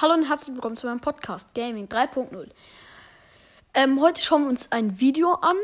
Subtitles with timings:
[0.00, 2.48] Hallo und herzlich willkommen zu meinem Podcast Gaming 3.0.
[3.74, 5.56] Ähm, heute schauen wir uns ein Video an.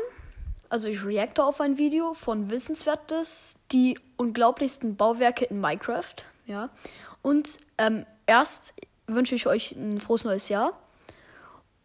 [0.69, 6.13] Also ich reacte auf ein Video von Wissenswertes, die unglaublichsten Bauwerke in Minecraft.
[6.45, 6.69] Ja.
[7.23, 8.75] Und ähm, erst
[9.07, 10.73] wünsche ich euch ein frohes neues Jahr.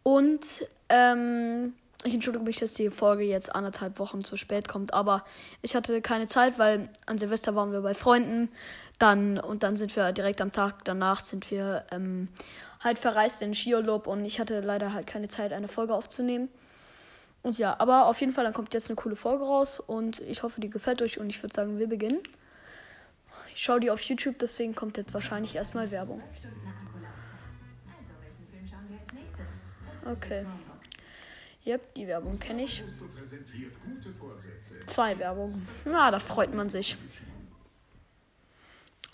[0.03, 1.73] Und ähm,
[2.03, 5.23] ich entschuldige mich, dass die Folge jetzt anderthalb Wochen zu spät kommt, aber
[5.61, 8.49] ich hatte keine Zeit, weil an Silvester waren wir bei Freunden.
[8.99, 12.29] Dann, und dann sind wir direkt am Tag danach sind wir ähm,
[12.79, 16.49] halt verreist in Skiurlaub und ich hatte leider halt keine Zeit, eine Folge aufzunehmen.
[17.41, 20.43] Und ja, aber auf jeden Fall, dann kommt jetzt eine coole Folge raus und ich
[20.43, 22.19] hoffe, die gefällt euch und ich würde sagen, wir beginnen.
[23.53, 26.21] Ich schaue die auf YouTube, deswegen kommt jetzt wahrscheinlich erstmal Werbung.
[30.05, 30.45] Okay.
[31.65, 32.83] Yep, die Werbung kenne ich.
[34.85, 35.65] Zwei Werbungen.
[35.85, 36.97] Na, da freut man sich.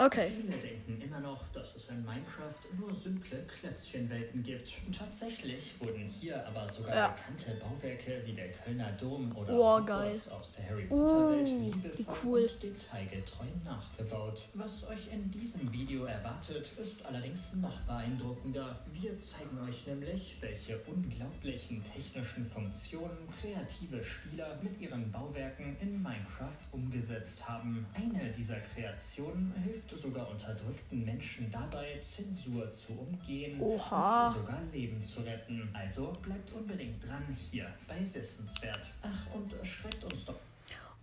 [0.02, 0.32] Okay.
[0.34, 4.72] Viele denken immer noch, dass es in Minecraft nur simple Klötzchenwelten gibt.
[4.98, 7.08] Tatsächlich wurden hier aber sogar Ja.
[7.10, 11.92] bekannte Bauwerke wie der Kölner Dom oder Oh, Hogwarts aus der Harry Potter Welt liebevoll
[11.98, 12.50] wie cool.
[12.54, 14.48] und detailgetreu nachgebaut.
[14.54, 18.80] Was euch in diesem Video erwartet, ist allerdings noch beeindruckender.
[18.94, 26.58] Wir zeigen euch nämlich, welche unglaublichen technischen Funktionen kreative Spieler mit ihren Bauwerken in Minecraft
[26.72, 27.86] umgesetzt haben.
[27.94, 34.28] Eine dieser Kreationen hilft sogar unterdrückten Menschen dabei, Zensur zu umgehen Oha.
[34.28, 35.70] und sogar Leben zu retten.
[35.74, 38.90] Also bleibt unbedingt dran hier bei Wissenswert.
[39.02, 40.36] Ach, und schreibt uns doch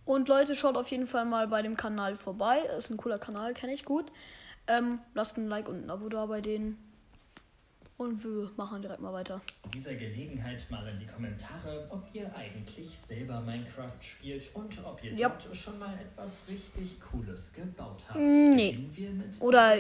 [0.05, 2.61] Und Leute, schaut auf jeden Fall mal bei dem Kanal vorbei.
[2.77, 4.11] Ist ein cooler Kanal, kenne ich gut.
[4.67, 6.79] Ähm, lasst ein Like und ein Abo da bei denen.
[7.99, 9.41] Und wir machen direkt mal weiter.
[9.73, 15.13] dieser Gelegenheit mal in die Kommentare, ob ihr eigentlich selber Minecraft spielt und ob ihr
[15.15, 15.29] Ja.
[15.31, 18.19] dort schon mal etwas richtig Cooles gebaut habt.
[18.19, 18.79] Mm, nee.
[19.41, 19.77] Oder-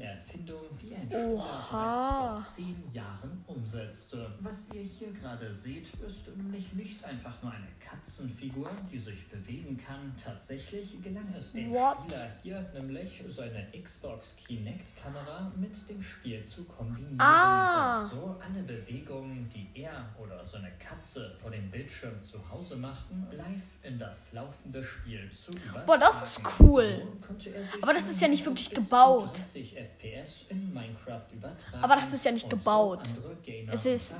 [0.00, 2.42] Erfindung, die ein Spieler Oha.
[2.42, 4.30] bereits vor zehn Jahren umsetzte.
[4.40, 9.78] Was ihr hier gerade seht, ist nämlich nicht einfach nur eine Katzenfigur, die sich bewegen
[9.78, 10.12] kann.
[10.22, 11.98] Tatsächlich gelang es dem What?
[12.10, 17.20] Spieler hier nämlich, seine Xbox Kinect-Kamera mit dem Spiel zu kombinieren.
[17.20, 18.00] Ah.
[18.00, 23.26] Und so alle Bewegungen, die er oder seine Katze vor dem Bildschirm zu Hause machten,
[23.32, 25.86] live in das laufende Spiel zu übertragen.
[25.86, 27.06] Boah, das ist cool.
[27.42, 29.38] So er Aber das ist ja nicht wirklich gebaut.
[29.38, 33.08] 30 FPS in Minecraft übertragen Aber das ist ja nicht so gebaut.
[33.42, 34.14] Gamer Es ist-.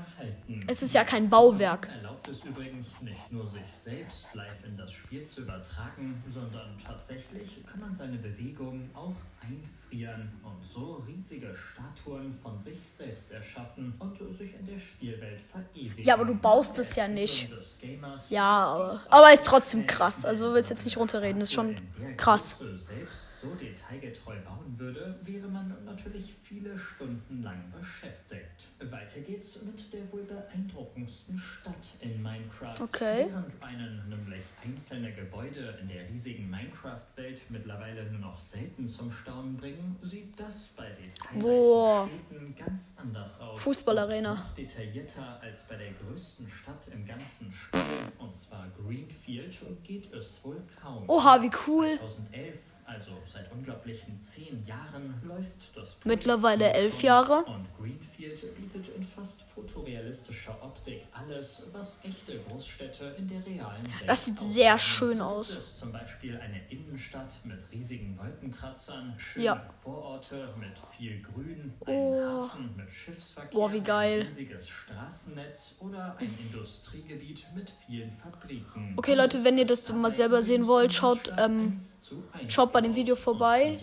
[0.67, 1.89] Es ist ja kein Bauwerk.
[2.21, 7.65] Erlaubt es übrigens nicht nur sich selbst live in das Spiel zu übertragen, sondern tatsächlich
[7.65, 14.19] kann man seine Bewegungen auch einfrieren und so riesige Statuen von sich selbst erschaffen und
[14.37, 16.03] sich in der Spielwelt verewigen.
[16.03, 17.49] Ja, aber du baust es ja nicht.
[18.29, 20.23] Ja, aber, aber ist trotzdem krass.
[20.23, 21.75] Also willst jetzt nicht runterreden, ist schon
[22.17, 22.59] krass.
[23.41, 28.67] So detailgetreu bauen würde, wäre man natürlich viele Stunden lang beschäftigt.
[28.89, 32.81] Weiter geht's mit der wohl beeindruckendsten Stadt in Minecraft.
[32.81, 33.27] Okay.
[33.29, 39.57] Während einen nämlich einzelne Gebäude in der riesigen Minecraft-Welt mittlerweile nur noch selten zum Staunen
[39.57, 42.19] bringen, sieht das bei detailreichen.
[42.29, 43.61] Städten ganz anders aus.
[43.61, 44.33] Fußballarena.
[44.33, 47.81] Noch detaillierter als bei der größten Stadt im ganzen Spiel,
[48.19, 51.03] und zwar Greenfield, geht es wohl kaum.
[51.07, 51.97] Oha, wie cool.
[51.99, 57.01] 2011, also seit unglaublichen zehn Jahren, läuft das Projekt Mittlerweile elf.
[57.01, 57.45] Jahre.
[61.31, 65.57] Alles, was echte Großstädte in der realen Welt Das sieht sehr schön So aus.
[65.57, 69.65] es zum Beispiel eine Innenstadt mit riesigen Wolkenkratzern, schöne Ja.
[69.83, 72.43] Vororte mit viel Grün, einen Oh.
[72.43, 74.21] Hafen mit Schiffsverkehr, Boah, wie geil.
[74.21, 78.93] ein riesiges Straßennetz oder ein Industriegebiet mit vielen Fabriken.
[78.97, 81.79] Okay, Leute, wenn ihr das mal selber sehen wollt, schaut, ähm,
[82.47, 83.77] schaut bei dem Video vorbei.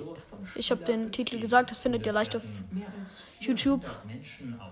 [0.55, 2.45] Ich habe den Titel gesagt, das findet ihr leicht auf
[3.41, 3.85] YouTube.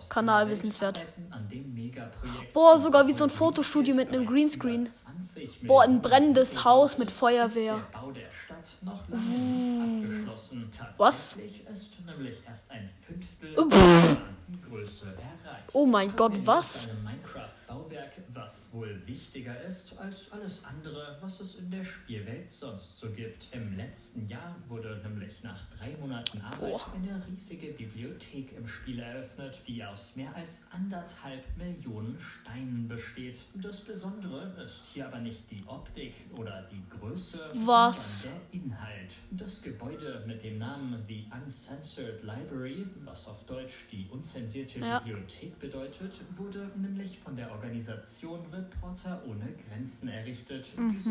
[0.08, 1.06] Kanal Wissenswert.
[2.52, 4.88] Boah, sogar wie so ein Fotostudio mit einem Greenscreen.
[5.62, 7.80] Boah, ein brennendes Haus mit Feuerwehr.
[10.96, 11.30] Was?
[11.30, 14.16] Tatsächlich ist nämlich erst ein Fünftel Pff.
[14.48, 15.70] der Größe erreicht.
[15.72, 16.88] Oh mein Gott, was?
[18.46, 23.48] Was wohl wichtiger ist als alles andere, was es in der Spielwelt sonst so gibt.
[23.50, 26.93] Im letzten Jahr wurde nämlich nach drei Monaten Arbeit Boah.
[26.94, 33.38] eine riesige Bibliothek im Spiel eröffnet, die aus mehr als anderthalb Millionen Steinen besteht.
[33.54, 38.22] Das Besondere ist hier aber nicht die Optik oder die Größe, Was?
[38.22, 38.86] sondern der Inhalt.
[39.46, 44.98] Das Gebäude mit dem Namen The Uncensored Library, was auf Deutsch die unzensierte Ja.
[44.98, 51.04] Bibliothek bedeutet, wurde nämlich von der Organisation Reporter ohne Grenzen errichtet, die sich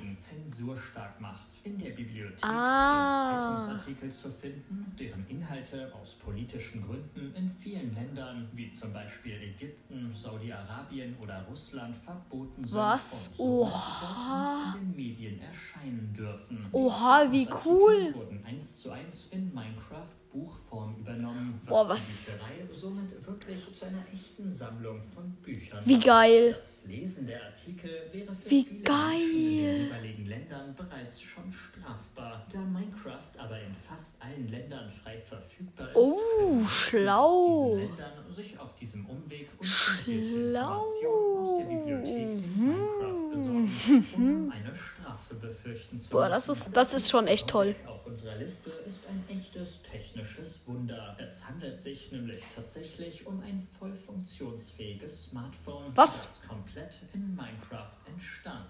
[0.00, 1.46] gegen Zensur stark macht.
[1.64, 3.58] In der Bibliothek Ah.
[3.60, 9.34] sind Zeitungsartikel zu finden, deren Inhalte aus politischen Gründen in vielen Ländern, wie zum Beispiel
[9.34, 13.34] Ägypten, Saudi-Arabien oder Russland, verboten sind Was?
[13.36, 14.72] Oha.
[14.72, 16.66] dort nicht in den Medien erscheinen dürfen.
[16.72, 18.14] Oha, wie Zeitungsartikel cool.
[18.14, 22.32] wurden eins zu eins in Minecraft Buchform übernommen, Boah, was was- die
[22.62, 26.56] Bücherei somit wirklich zu einer echten Sammlung von Büchern Wie geil.
[26.58, 29.18] Das Lesen der Artikel wäre für Wie viele geil.
[29.18, 32.46] Menschen in den jeweiligen Ländern bereits schon strafbar.
[32.50, 37.74] Da Minecraft aber in fast allen Ländern frei verfügbar ist, Oh, schlau.
[37.76, 42.58] Ländern sich auf diesem Umweg unzensierte Informationen aus der Bibliothek in.
[42.58, 44.04] Minecraft besorgen,
[44.46, 45.01] um eine Strafe
[45.34, 47.74] befürchten zu Boah, das ist- das ist schon echt toll.
[47.86, 51.16] Auf unserer Liste ist ein echtes technisches Wunder.
[51.20, 56.22] Es handelt sich nämlich tatsächlich um ein voll funktionsfähiges Smartphone, Was?
[56.40, 58.66] das komplett in Minecraft entstand.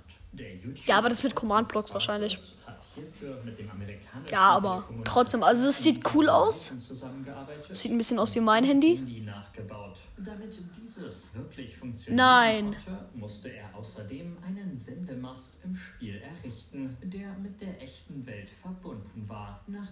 [0.87, 1.35] Ja, aber das mit
[1.93, 2.38] wahrscheinlich.
[3.44, 6.73] mit dem amerikanischen Ja, aber trotzdem, also es sieht cool aus.
[7.70, 9.25] Sieht ein bisschen aus wie mein Handy.
[12.09, 12.64] Nein.
[12.85, 19.29] konnte, musste er außerdem einen Sendemast im Spiel errichten, der mit der echten Welt verbunden
[19.29, 19.61] war.
[19.67, 19.91] Nachdem dies nun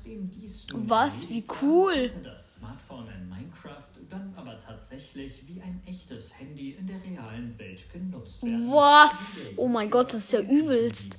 [0.73, 1.29] Was?
[1.29, 2.11] Wie cool.
[2.23, 7.91] das Smartphone in Minecraft dann aber tatsächlich wie ein echtes Handy in der realen Welt
[7.93, 8.71] genutzt werden.
[8.71, 9.53] Was?
[9.57, 11.19] Oh mein Gott, das ist ja übelst.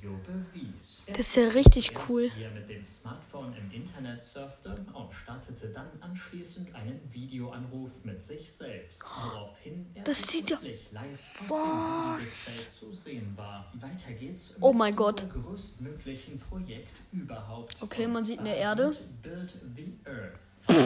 [1.06, 2.30] Das ist ja richtig cool.
[2.36, 8.24] Wie er mit dem Smartphone im Internet surfte und startete dann anschließend einen Videoanruf mit
[8.24, 10.58] sich selbst, woraufhin er Das sieht ja-
[10.92, 12.70] live Was?
[12.78, 13.72] zu sehen war.
[13.74, 15.26] Weiter geht's Oh mein Gott.
[15.30, 17.76] größtmöglichen Projekt überhaupt.
[17.82, 18.92] Okay, man sieht eine Erde.
[19.22, 20.38] Build the Earth.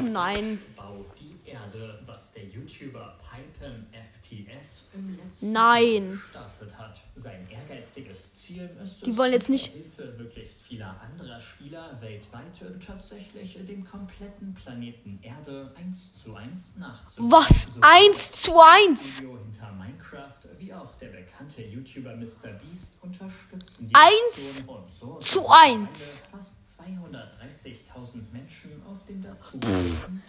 [0.04, 0.58] Nein.
[0.76, 6.12] Bau die Erde, was der YouTuber Pipen FTS im letzten Nein.
[6.12, 7.00] Gestartet hat.
[7.14, 12.44] Sein ehrgeiziges Ziel ist Die es, wollen jetzt nicht- Hilfe möglichst vieler anderer Spieler weltweit
[12.84, 17.30] tatsächlich den kompletten Planeten Erde eins zu eins nachzubauen.
[17.32, 17.64] Was?
[17.64, 19.20] So Eins zu eins?
[19.22, 25.18] Video hinter Minecraft, wie auch der bekannte YouTuber MrBeast unterstützen die Eins Aktion und so
[25.20, 26.22] zu sind eins.
[26.22, 26.55] mittlerweile Fast
[26.86, 29.22] 230.000 Menschen auf dem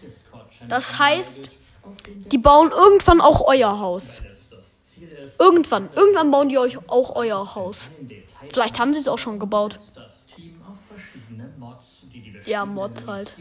[0.01, 1.51] Discord-Channel Das heißt,
[2.31, 4.21] Die bauen irgendwann auch euer Haus.
[5.39, 5.89] Irgendwann.
[5.95, 7.91] Irgendwann bauen die euch auch euer Haus.
[8.51, 9.79] Vielleicht haben sie es auch schon gebaut.
[12.45, 13.35] Ja, Mods halt.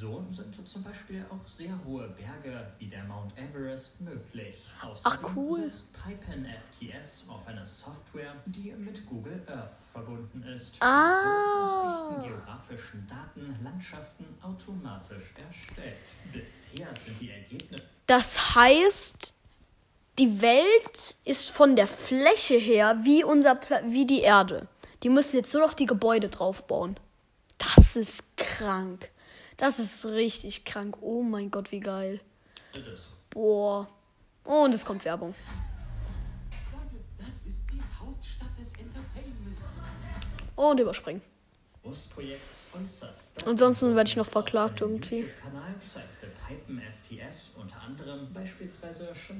[0.00, 4.56] So sind zum Beispiel auch sehr hohe Berge wie der Mount Everest möglich.
[4.80, 5.70] Außerdem cool.
[5.70, 10.76] setzt Pipen FTS auf eine Software, die mit Google Earth verbunden ist.
[10.80, 11.20] Ah.
[11.20, 15.98] So aus echten geografischen Daten Landschaften automatisch erstellt.
[16.32, 19.34] Bisher sind die Ergebnisse Das heißt,
[20.18, 24.66] die Welt ist von der Fläche her wie unser Pla wie die Erde.
[25.02, 26.98] Die müssen jetzt nur noch die Gebäude draufbauen.
[27.58, 29.10] Das ist krank.
[29.60, 30.96] Das ist richtig krank.
[31.02, 32.18] Oh mein Gott, wie geil.
[33.28, 33.86] Boah.
[34.42, 35.34] Und es kommt Werbung.
[36.72, 39.60] Leute, das ist die Hauptstadt des Entertainments.
[40.56, 41.20] Und überspringen.
[41.84, 42.59] Äußerst.
[43.46, 45.26] Ansonsten werde ich noch verklagt irgendwie.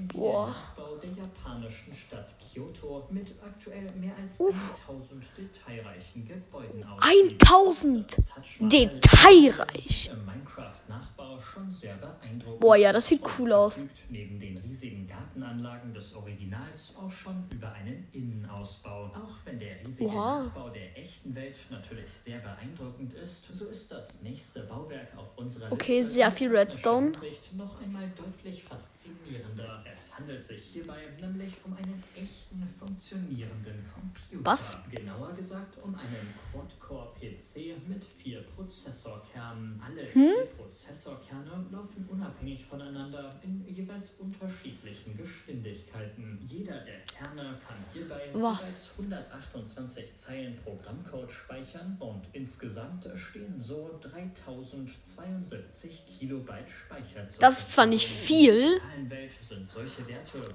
[0.09, 0.47] Boah.
[0.47, 7.01] den Nachbau der japanischen Stadt Kyoto mit aktuell mehr als 1000 detailreichen Gebäuden aus.
[7.03, 8.17] 1000
[8.61, 10.11] Detailreich.
[10.13, 12.61] Im Minecraft-Nachbau schon sehr beeindruckend.
[12.61, 13.87] Boah, ja, das sieht cool aus.
[14.09, 19.07] Neben den riesigen Gartenanlagen des Originals auch schon über einen Innenausbau.
[19.15, 20.11] Auch wenn der riesige.
[20.11, 25.71] Nachbau der echten Welt natürlich sehr beeindruckend ist, so ist das nächste Bauwerk auf unserer
[25.73, 27.13] Okay, Liste sehr viel Redstone.
[27.57, 29.85] Noch einmal deutlich faszinierender.
[29.93, 34.45] Es handelt sich hierbei nämlich um einen echten funktionierenden Computer.
[34.51, 34.79] Was?
[34.91, 39.81] Genauer gesagt um einen Quad-Core-PC mit vier Prozessorkernen.
[39.85, 40.13] Alle Hm?
[40.13, 46.39] vier Prozessorkerne laufen unabhängig voneinander in jeweils unterschiedlichen Geschwindigkeiten.
[46.49, 48.99] Jeder der Kerne kann hierbei Was?
[48.99, 57.73] jeweils 128 Zeilen Programmcode speichern und insgesamt stehen so 3072 Kilobyte Speicher zur Das ist
[57.73, 58.81] zwar nicht viel,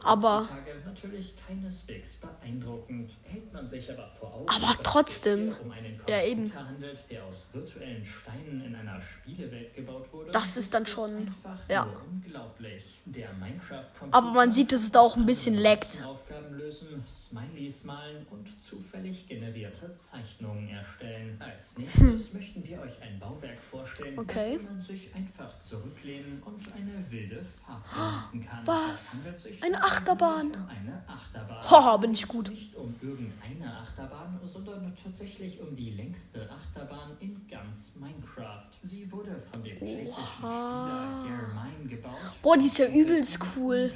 [0.03, 3.11] Aber- heutzutage natürlich keineswegs beeindruckend.
[3.23, 5.55] Hält man sich aber vor Augen, Aber dass es trotzdem.
[5.63, 5.73] um
[6.07, 6.53] Ja, eben.
[6.55, 10.31] handelt, der aus virtuellen Steinen in einer Spielewelt gebaut wurde.
[10.31, 11.33] Das ist dann schon-
[11.69, 11.85] ja.
[11.85, 12.99] nur unglaublich.
[13.05, 16.03] Der Minecraft Aber man sieht, dass es da auch ein bisschen laggt.
[16.03, 21.39] Aufgaben lösen Smileys malen und zufällig generierte Zeichnungen erstellen.
[21.39, 24.59] Als nächstes möchten wir euch ein Bauwerk vorstellen, Okay.
[24.63, 27.83] man sich einfach zurücklehnen und eine wilde Fahrt
[28.31, 28.67] genießen kann.
[28.67, 29.33] Was?
[29.61, 30.51] Eine Achterbahn.
[30.53, 31.63] Um eine Achterbahn.
[31.71, 32.49] Haha, bin ich gut.
[32.51, 38.61] Nicht um irgendeine Achterbahn, sondern tatsächlich um die längste Achterbahn in ganz Minecraft.
[38.83, 42.13] Sie wurde von dem tschechischen Spieler Germain gebaut.
[42.43, 43.91] Boah, die ist ja übelst cool.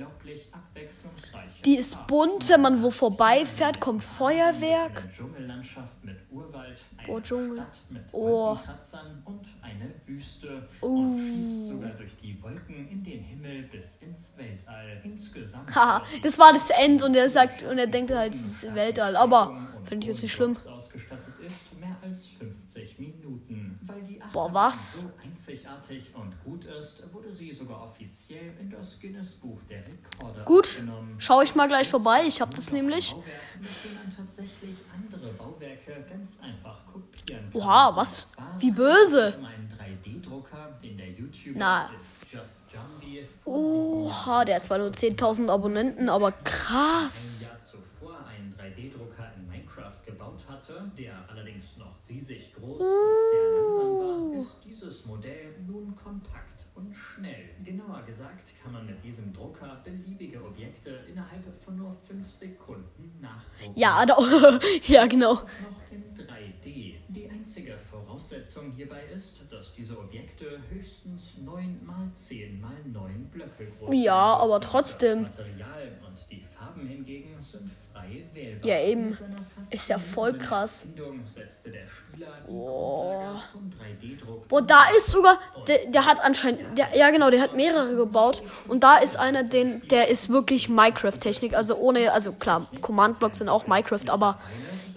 [1.66, 5.08] Die ist bunt, wenn man wo vorbeifährt, kommt Feuerwerk.
[5.16, 7.58] Dschungellandschaft mit Urwald, Oh, Dschungel.
[7.58, 8.50] Stadt mit Oh.
[8.56, 10.88] Wolkenkratzern und eine Wüste Oh.
[10.88, 15.02] und schießt sogar durch die Wolken in den Himmel bis ins Weltall.
[15.04, 18.76] Insgesamt Haha, das war das End und er sagt und er denkt halt, es ist
[18.76, 20.56] Weltall, aber finde ich jetzt nicht schlimm.
[20.68, 23.80] ausgestattet ist, mehr als 50 Minuten.
[23.84, 25.00] Weil die Boah, was?
[25.00, 30.42] so einzigartig und gut ist, wurde sie sogar offiziell in das Guinness Buch der Rekorde
[30.44, 31.16] Gut, aufgenommen.
[31.18, 33.12] schau ich mal gleich vorbei, ich hab das nämlich.
[33.12, 33.26] Bauwerk,
[33.60, 37.62] mit dem man tatsächlich andere Bauwerke ganz einfach kopieren kann.
[37.62, 38.29] Oha, was?
[38.58, 39.34] Wie böse.
[39.34, 41.90] handelt es sich einen 3D-Drucker, den der YouTuber Na.
[43.46, 47.52] Oha, der hat zwar nur 10.000 Abonnenten, aber krass.
[50.30, 52.86] Gebaut hatte, der allerdings noch riesig groß und
[53.32, 57.50] sehr langsam war, ist dieses Modell nun kompakt und schnell.
[57.64, 63.80] Genauer gesagt kann man mit diesem Drucker beliebige Objekte innerhalb von nur 5 Sekunden nachdrucken.
[63.80, 64.18] Ja, da,
[64.88, 65.34] ja, genau.
[65.34, 66.96] noch in 3D.
[67.08, 73.68] Die einzige Voraussetzung hierbei ist, dass diese Objekte höchstens 9 mal 10 mal 9 Blöcke
[73.80, 74.44] groß Ja, sind.
[74.44, 75.24] aber trotzdem.
[75.26, 77.98] Das Material und die Farben hingegen sind frei wählbar.
[78.64, 79.18] Ja, eben.
[79.72, 80.86] Ist ja voll krass.
[82.48, 83.22] Oh.
[83.80, 84.48] 3D-Druck.
[84.48, 88.42] Boah, da ist sogar, der, der hat anscheinend, der, ja genau, der hat mehrere gebaut.
[88.68, 91.56] Und da ist einer, den, der ist wirklich Minecraft-Technik.
[91.56, 94.40] Also ohne, also klar, Command-Blocks sind auch Minecraft, aber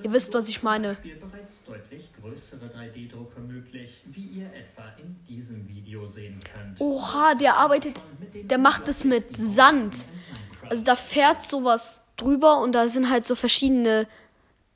[0.03, 0.95] ihr wisst, was ich meine.
[0.95, 6.81] Spiel bereits deutlich größere 3D-Drucker möglich, wie ihr etwa in diesem Video sehen könnt.
[6.81, 8.03] Oha, der arbeitet,
[8.35, 10.09] der macht es mit Sand.
[10.69, 14.07] Also da fährt sowas drüber und da sind halt so verschiedene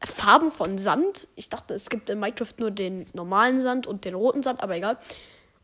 [0.04, 1.28] Farben von Sand.
[1.36, 4.76] Ich dachte, es gibt in Minecraft nur den normalen Sand und den roten Sand, aber
[4.76, 4.98] egal.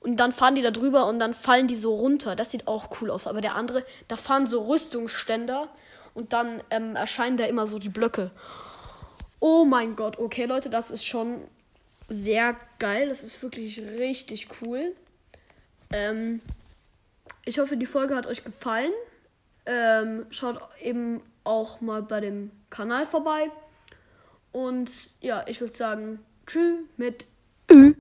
[0.00, 2.34] Und dann fahren die da drüber und dann fallen die so runter.
[2.34, 3.26] Das sieht auch cool aus.
[3.26, 5.68] Aber der andere, da fahren so Rüstungsständer
[6.14, 8.32] und dann ähm, erscheinen da immer so die Blöcke.
[9.38, 11.42] Oh mein Gott, okay, Leute, das ist schon
[12.08, 13.08] sehr geil.
[13.08, 14.92] Das ist wirklich richtig cool.
[15.92, 16.40] Ähm,
[17.44, 18.92] ich hoffe, die Folge hat euch gefallen.
[19.66, 23.50] Ähm, schaut eben auch mal bei dem Kanal vorbei.
[24.52, 27.26] Und ja, ich würde sagen, tschüss mit
[27.70, 27.90] Ü.